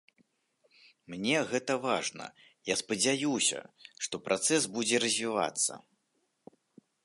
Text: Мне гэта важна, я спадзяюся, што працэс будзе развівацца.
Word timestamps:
Мне 1.13 1.37
гэта 1.51 1.75
важна, 1.83 2.25
я 2.71 2.75
спадзяюся, 2.81 3.61
што 4.07 4.15
працэс 4.29 4.61
будзе 4.79 5.03
развівацца. 5.07 5.73